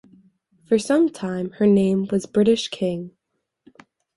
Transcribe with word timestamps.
For 0.65 0.79
some 0.79 1.09
time 1.11 1.51
her 1.59 1.67
name 1.67 2.07
was 2.09 2.25
"British 2.25 2.69
King". 2.69 3.11